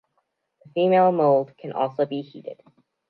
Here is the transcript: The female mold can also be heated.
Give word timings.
The 0.63 0.71
female 0.71 1.11
mold 1.11 1.55
can 1.59 1.73
also 1.73 2.07
be 2.07 2.23
heated. 2.23 2.59